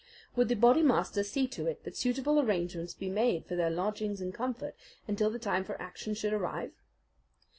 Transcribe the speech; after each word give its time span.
Would 0.35 0.47
the 0.49 0.55
Bodymaster 0.55 1.23
see 1.23 1.47
to 1.49 1.67
it 1.67 1.83
that 1.83 1.95
suitable 1.95 2.39
arrangements 2.41 2.95
be 2.95 3.07
made 3.07 3.45
for 3.45 3.55
their 3.55 3.69
lodgings 3.69 4.19
and 4.19 4.33
comfort 4.33 4.75
until 5.07 5.29
the 5.29 5.37
time 5.37 5.63
for 5.63 5.79
action 5.79 6.15
should 6.15 6.33
arrive? 6.33 6.71